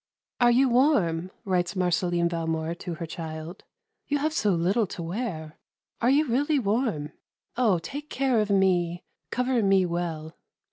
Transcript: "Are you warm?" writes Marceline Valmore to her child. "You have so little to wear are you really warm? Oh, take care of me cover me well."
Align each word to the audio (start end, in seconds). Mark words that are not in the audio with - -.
"Are 0.39 0.49
you 0.49 0.67
warm?" 0.67 1.29
writes 1.45 1.75
Marceline 1.75 2.27
Valmore 2.27 2.73
to 2.73 2.95
her 2.95 3.05
child. 3.05 3.63
"You 4.07 4.17
have 4.17 4.33
so 4.33 4.49
little 4.49 4.87
to 4.87 5.03
wear 5.03 5.59
are 6.01 6.09
you 6.09 6.25
really 6.27 6.57
warm? 6.57 7.11
Oh, 7.55 7.77
take 7.77 8.09
care 8.09 8.39
of 8.39 8.49
me 8.49 9.03
cover 9.29 9.61
me 9.61 9.85
well." 9.85 10.33